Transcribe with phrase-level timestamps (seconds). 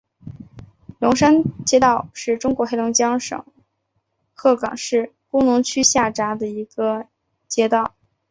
[0.97, 3.45] 龙山街道是中国黑龙江省
[4.33, 7.05] 鹤岗市工农区下辖的一个
[7.47, 7.93] 街道。